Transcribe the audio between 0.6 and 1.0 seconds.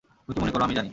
আমি জানি।